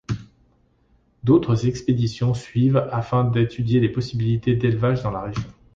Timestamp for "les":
3.79-3.89